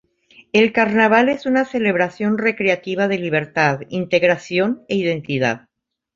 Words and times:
El 0.51 0.73
carnaval 0.73 1.29
es 1.29 1.45
una 1.45 1.63
celebración 1.63 2.39
recreativa 2.39 3.07
de 3.07 3.19
libertad, 3.19 3.81
integración 3.89 4.83
e 4.87 4.95
identidad. 4.95 5.67